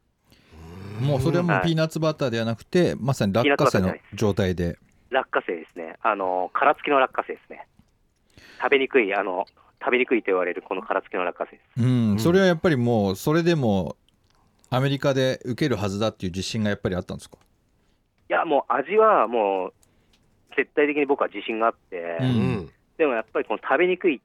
[1.02, 1.66] もうそれはもうはい。
[1.66, 4.78] ピーナッツバターではなくてまさに落花生の状態で。
[5.10, 5.96] 落花生ですね。
[6.04, 7.66] あの、殻付きの落花生ですね。
[8.62, 9.45] 食べにくい、あの、
[9.82, 11.82] 食べにくいと言われるこの殻付きの落花生です。
[11.82, 13.95] うんそれはやっぱりもうそれでも
[14.69, 17.38] アメリカで受けるはずだっていう自信がやっぱりあったんですか？
[18.30, 19.74] いや、もう味はもう、
[20.56, 22.30] 絶対的に僕は自信があって、ううん。
[22.58, 24.19] んでもやっぱりこの食べにくいっ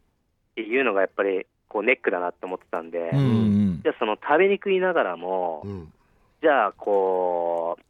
[0.56, 3.80] ていうのがやっぱりこうネックだなって思ってたんで、うんうん。
[3.82, 5.92] じゃあその食べにくいながらも、うん。
[6.42, 7.82] じゃあこう、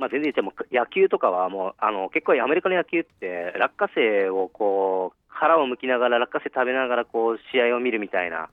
[0.00, 8.48] まあ、全然言っても野球とかはもうあの結構アメリカの野球って落花生をこう腹を向きながら落花生食べながらこう試合を見るみたいな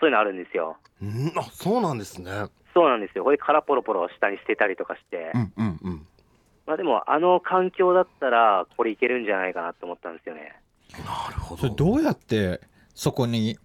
[0.00, 0.78] そういうのあるんですよ。
[1.02, 2.30] うんあそうなんですね。
[2.72, 3.24] そうなんですよ。
[3.24, 6.06] これ殻ポロポロ下に捨てたりとかして、うんうんうん。
[6.66, 10.54] まあでもあの環境だったらこれいけるんじゃないかなと思ったんですよね。
[11.04, 12.60] なるほそれどどうやって
[12.94, 13.58] そこに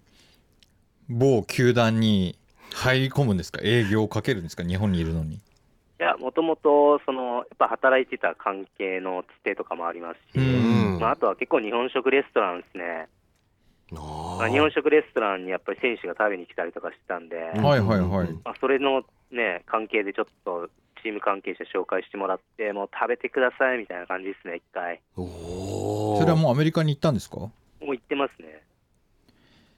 [1.08, 2.38] 某球団に
[2.74, 3.60] 入り込むんですか？
[3.62, 4.64] 営業をかけるんですか？
[4.64, 5.40] 日本にいるのに
[5.98, 13.08] いや、もともと、その、やっぱ働いてた関係のつてとかもありますし、うんまあ、あとは結構日本食レストランですね。
[13.92, 20.68] あまあ、日本食レストランにやっぱり選手が食べに来たりとかしてたんで、うんはいはいはいまあ、それのね、関係でちょっと
[21.02, 25.00] チーム関係者紹介してもらって、もう食べてくださいみたいな感じですね、一回。
[25.16, 27.36] おおそれはもうアメリカに行ったんですか？
[27.36, 28.60] もう行ってますね。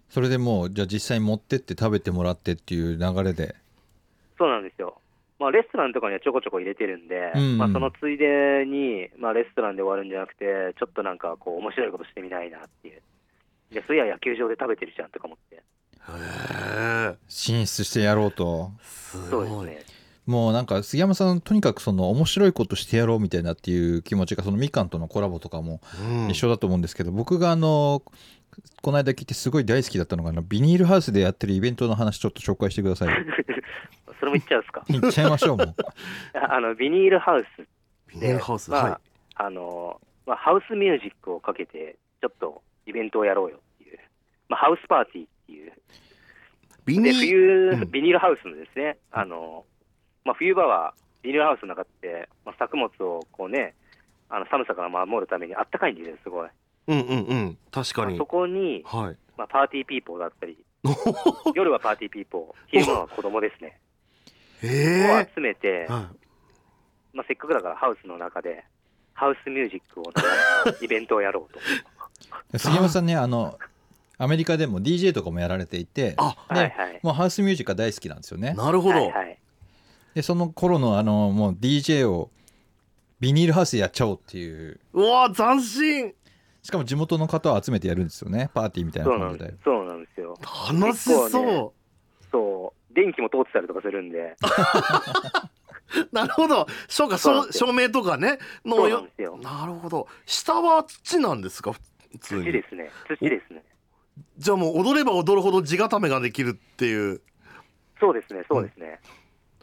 [0.09, 3.55] それでもうじゃあ実際に持ってって食べてもらってっていう流れで
[4.39, 4.99] そうなんですよ。
[5.39, 13.03] まあ、レストランとかにはちょこちょこ入れてるんで、うんうんまあ、そのついでに、まあ、レストランで終わるんじゃなくて、ちょっとなんかこう、面白いことしてみないなっていう。
[13.73, 15.57] で、そういや野球場で食べてるじゃんとか思って。
[15.57, 15.61] へ
[17.13, 19.99] え進出してやろうとすそうですね。
[20.27, 28.03] もうなんか杉山さんとにかくその面白いことしてやろうみたいなっていう気持ちがそのみかんとのコラボとかもうん一緒だと思うんですけど、僕があの
[28.83, 33.15] この間聞いてすごい大好きだったのがあのビニールハウスでやってるイベントの話ちょっと紹介してくださいよ
[34.21, 34.85] それも言っちゃうんですか？
[34.89, 35.75] 言っちゃいましょうもう
[36.35, 37.67] あの、ビニールハウス
[38.09, 39.01] ビニールハウスまあは
[39.37, 43.99] あの、まあ、ハウスミュージックをかけて、ちょっとイベントをやろうよっていう。
[44.49, 45.71] まあ、ハウスパーティーっていう。
[45.71, 45.73] い
[46.85, 49.65] ビニで、ール冬、うんビニールハウスのですね、あの、
[50.25, 53.75] まあ、冬場はビニールハウスの中って、まあ、作物をこうね、
[54.31, 56.49] あの寒さから守るためにあったかいんですよ、すごい。
[56.89, 57.59] うんうんうん。
[57.71, 58.13] 確かに。
[58.13, 59.17] まあそこに、はい。
[59.37, 60.59] まあ、パーティーピーポーだったり、
[61.55, 63.79] 夜はパーティーピーポー、昼間は子供ですね。
[64.63, 65.23] へえ。
[65.23, 66.11] を集めて、は
[67.13, 68.65] まあ、せっかくだからハウスの中で、
[69.13, 70.11] ハウスミュージックを流
[70.73, 71.61] したイベントをやろうと。
[72.59, 73.59] 杉山さんねあの
[74.17, 77.01] アメリカでも DJ とかもやられていてあではいはい。
[77.03, 78.55] もうハウスミュージックが大好きなんですよね。
[78.55, 79.39] なるほど、はいはい。
[80.15, 82.31] でその頃のあのもう DJ を
[83.21, 84.81] ビニールハウスでやっちゃおうっていう。
[84.93, 86.15] うわ斬新
[86.69, 89.65] しかも地元の方を集めてやるんですよねパーティーみたいなそうな感じでんです。
[89.65, 90.39] そうなんですよ。
[90.71, 91.71] 楽しそう、ね
[92.31, 92.95] そう。
[92.95, 94.37] 電気も通ってたりとかするんで、
[96.13, 99.07] なるほどそうかそう照明とかねのよ。
[99.41, 101.73] なるほど下は土なんですか？
[101.73, 101.81] 普
[102.21, 102.91] 通に土ですね。
[103.09, 103.63] 土ですね。
[104.37, 107.23] じゃあもう踊れば踊るほど地固めができるっていう
[107.99, 109.01] そうですね、そうですね。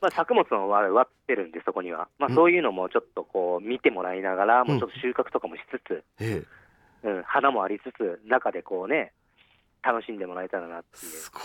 [0.01, 2.07] まあ、作物の割割ってるんで、そこには。
[2.17, 6.64] まあ、うんそういうのもちょっとこう見てもらいながら、もうちょっと収穫とかもしつつ、ええ
[7.05, 9.13] うん、花もありつつ、中でこうね、
[9.83, 11.11] 楽しんでもらえたらなっていう。
[11.11, 11.43] すごい。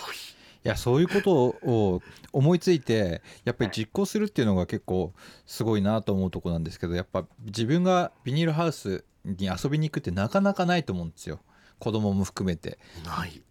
[0.63, 1.33] いやそういうこと
[1.67, 2.01] を
[2.33, 5.11] 思いついてやっぱり実行するっていうのが結構
[5.47, 11.39] すごいなと思うとこなんですけどやっぱ自分がビニールハウスに遊びに行くってなかなかないと思うんですよ。
[11.79, 12.77] 子供も含めて。
[13.03, 13.41] ない。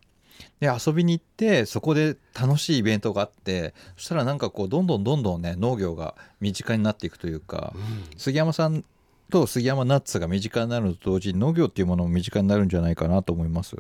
[0.61, 8.19] で遊びに行ってそこで楽しいイベントがあってそしたらなんかこうどんどんどんどんね農業が身近になっていくというかうん。
[8.19, 8.85] 杉山さん
[9.31, 13.77] と杉山ナッツが身近になるのと同時に農業っていうものも身近になるんじゃないかなと思います。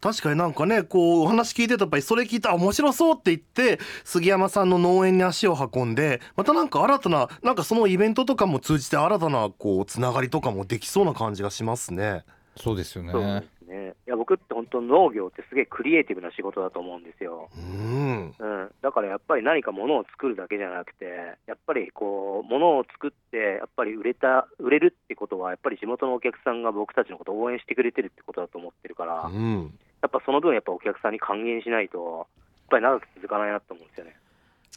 [0.00, 12.24] 確かになんかねこうお話聞いてたやっぱりそれ聞いたら面白そうって言って杉山さんの農園に足を運んでまたなんか新たななんかそのイベントとかも通じて新たなこうつながりとかもできそうな感じがしますね。
[12.56, 13.44] そうですよね
[13.74, 13.94] ね。
[14.06, 17.48] いや、僕って本当農業ってすげえクリエイティブな仕事だと思うんですよ。
[17.56, 18.70] うんうん。
[18.82, 21.04] だからやっぱり何か物を作るだけじゃなくて、
[21.46, 32.26] やっぱりこう、物を作って、やっぱり売れた、売れるってことは、やっぱり地元のお客さんが僕たちのことを応援してくれてるってことだと思ってるから、やうんっぱその分やっぱお客さんに還元しないと、やっ
[32.70, 34.16] ぱり長く続かないなと思うんですよね。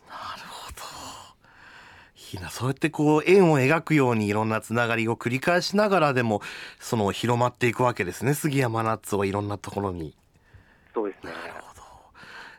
[0.07, 1.26] なるほど。
[2.33, 6.41] いなそうやってこう円を描くようにいろんなつながりを繰り返しながらでも
[6.79, 10.15] その広まっていくわけですね杉山ナッツをいろんなところに。
[10.93, 11.31] そうですね。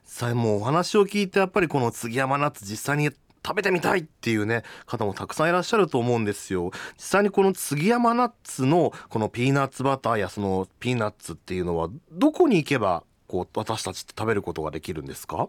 [0.05, 3.11] さあもうお話を聞いてやっぱりこの杉山ナッツ実際に
[3.47, 15.49] 食べてみたいっていうね方もたくさんいらっしゃると思うんですよ実際にこの杉山ナッツのこのピーナッツバターやそのピーナッツっていうのはどこに行けばこう私たちって食べることができるんですか？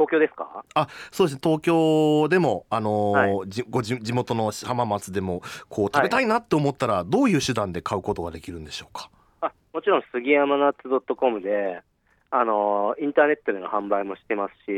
[0.00, 0.64] 東京ですか？
[0.72, 1.40] あそうですね。
[1.42, 9.10] 東京でもあのーはじごじ地元の浜松でもこう食べたいなって思ったらどういう手段で買うことができるんでしょうか？
[9.42, 11.82] あもちろん杉山ナッツ .com で、
[12.30, 14.72] あのインターネットでの販売もしてますし、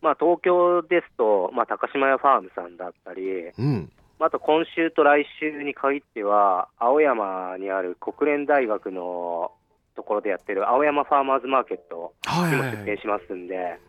[0.00, 3.90] まあ、東京ですと、まあ、高島屋ファームさんだったり、うん。
[4.20, 9.52] まああと今週と来週に限っては、青山にある国連大学の
[9.94, 13.87] ところでやってる青山ファーマーズマーケットはいにも出店しますんで、ほ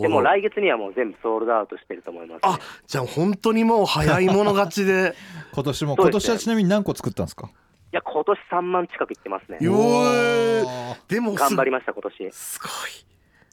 [0.00, 0.22] でもど。
[0.22, 2.38] 来月にはもう全部ソールドアウトしてると思います、ね。
[2.42, 5.14] あじゃあ本当にもう早い者勝ちで。
[5.52, 6.10] 今年も、ね。
[6.10, 7.48] 年はちなみに何個作ったんですか？
[7.92, 9.58] いや、今年3万近くいってますね。
[9.60, 9.68] で
[11.20, 12.30] もす頑張りました、今年。
[12.32, 12.70] すごい。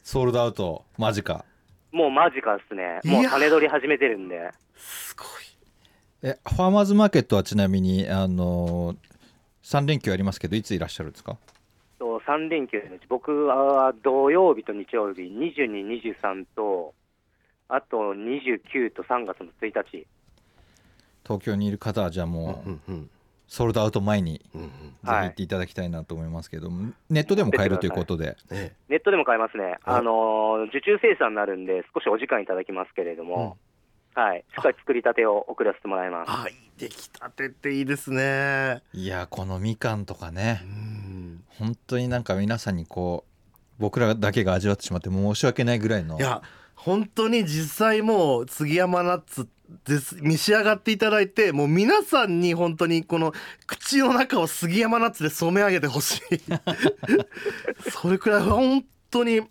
[0.02, 1.44] ソールドアウト間近
[1.90, 3.00] もうマジかですね。
[3.04, 4.50] もう種取り始めてるんで。
[4.76, 5.26] すごい。
[6.22, 8.94] えファーマーズマーケットはちなみにあの
[9.64, 11.36] 3連休ありますけどいついらっしゃるんですか？
[11.98, 15.86] と3連休のうち、僕は土曜日と日曜日、22、
[16.22, 16.94] 23と、
[17.68, 20.06] あと29と3月の1日。
[21.24, 23.10] 東京にいる方はじゃあもううんうん
[23.48, 24.68] ソールドアウト前にうんうん。
[24.68, 24.72] ぜ
[25.02, 28.36] ひ行っていただきたいなと思いますけども、ネットでも買えるということで。
[28.50, 29.78] ねネットでも買えますね。
[29.84, 33.56] ああの受注生産になるんで、少しお時間いただきますけれども、
[34.14, 36.30] はい、しっかり作りたてを送らせてもらいます。
[36.30, 38.82] あいい出来たてっていいですね。
[38.92, 40.60] いやこのみかんとかね。
[40.64, 43.28] うん本当になんか皆さんにこう
[43.78, 46.18] 僕らだけが味わってしまって申し訳ないぐらいの。
[46.18, 46.42] いや
[46.74, 49.48] 本当に実際もう杉山ナッツ
[49.84, 50.16] です。
[50.20, 53.32] 召し上がっていただいてもう皆さんに本当にこの
[53.66, 56.40] 口の中を杉山ナッツで染め上げてほしい。
[57.90, 59.42] それくらい本当に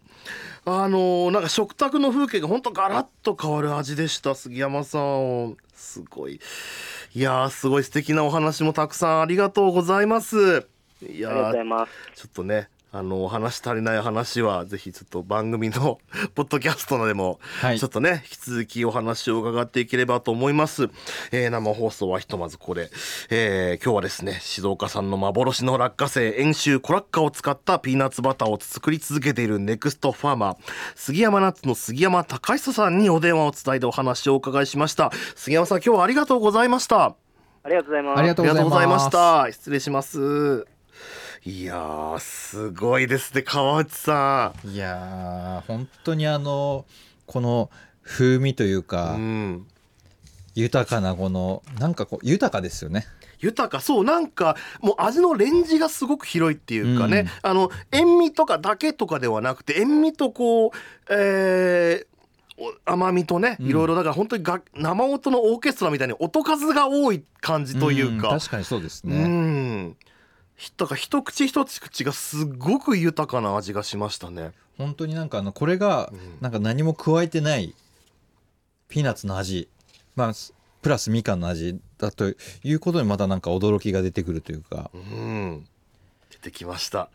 [0.65, 5.57] あのなんか食卓の風景が本当ガラッと変わる味でした杉山さん。
[5.73, 6.39] すごい。
[7.13, 10.67] いやーすごい素敵なお話もたくさんありがとうございます
[11.01, 11.91] いやありがとうござーいます。
[12.15, 15.99] ちょっとねあのお話足りない話はぜひちょっと番組の
[16.35, 17.79] ポッドキャストでもはい。
[17.79, 20.89] ちょっとね、引き続きお話を伺っていければと思います、
[21.31, 22.89] えー生放送はひとまずこれ、
[23.29, 30.57] えー今日はですね静岡産の幻の落花生遠州小落花を使ったピーナッツバターを作り続けているネクストファーマー
[30.95, 35.11] 杉山ナッツの杉山隆久さんにお電話をつないでお話をお伺いしました。
[35.35, 37.03] 杉山さん今日はありがとうございました。
[37.05, 38.19] ありがとうございます。
[38.19, 38.77] ありがとうございます。
[38.77, 39.51] ありがとうございました。
[39.51, 40.76] 失礼します
[41.47, 46.83] いやーすごいですね川内さいやー本当にあの
[47.25, 47.69] この
[48.03, 49.67] 風味というか、んうん。
[50.55, 53.05] 豊かなこのなんかこう豊かですよね。
[53.39, 53.79] 豊か。
[53.79, 60.71] そうなんかもう味のレンジがすごく広いっていうかね、あの塩味とかだけとかではなくて塩味とこう、
[61.09, 62.07] えー
[62.59, 63.67] お甘みとねうん。
[63.67, 69.89] いろいろだから本当にが生音のオーケストラみたいに音数が多い感じというか、ん確かにそうですうね、ん。
[69.91, 70.16] ひ
[70.77, 74.51] だから一口一口がすごく豊かな味がしましたね。
[74.77, 76.37] 本当になんかあのこれがうん。
[76.41, 77.75] なんか何も加えてない
[78.89, 79.69] ピーナッツの味。
[80.15, 80.33] まあ
[80.81, 82.33] プラスみかんの味だと
[82.63, 84.89] いうことにまたなんか驚きが出てくるというか。
[84.93, 85.67] うん。
[86.31, 87.09] 出てきました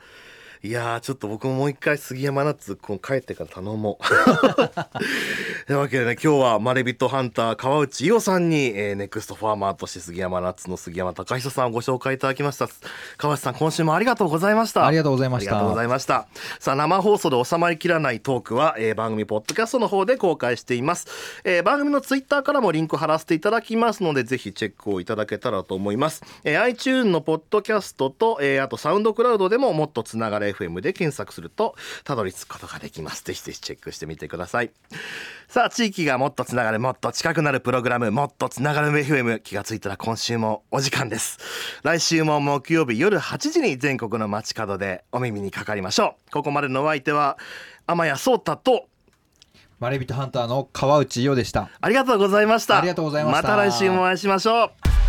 [0.65, 4.05] いやーちょっと僕ももう一回杉山ナッツ帰ってから頼もう。
[5.67, 12.69] というわけでね今日はまれびとハンター川内伊代さんに、えーネクストファーマーとして杉山ナッツの杉山隆久さんをご紹介いただきました。
[13.17, 14.87] 川内さん今週もありがとうございました。
[14.87, 15.51] ありがとうございました。
[15.51, 16.29] ありがとうございました。
[16.61, 21.09] さあ生放送で収まりきらないトークは、えー番組ポッドキャストの方で公開しています、
[21.43, 31.75] えー番組のツイッターからもリンク貼らせていただきますのでぜひチェックをいただけたらと思います、えー iTune のポッドキャストと、えーあとサウンドクラウドでももっとつながれ FM で検索すると
[32.05, 33.25] たどり着くことができます。
[33.25, 34.71] ぜひぜひチェックしてみてください。
[35.49, 41.39] さあ地域がもっとつながるもっと近くなるプログラムもっとつながる FM 気がついたら今週もお時間です。
[41.83, 46.31] 来週も木曜日夜8時に全国の街角でお耳にかかりましょう。
[46.31, 47.39] ここまでのお相手は
[47.87, 48.87] 天谷聡太と
[49.79, 51.69] マレビットハンターの川内伊代でした。
[51.81, 52.79] ありがとうございました。
[52.79, 53.43] ありがとうございました。
[53.43, 55.02] また来週もお会いしましょう